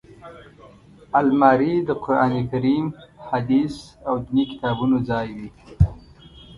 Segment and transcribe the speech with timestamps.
[1.19, 2.85] الماري د قران کریم،
[3.29, 3.75] حدیث
[4.07, 5.49] او ديني کتابونو ځای وي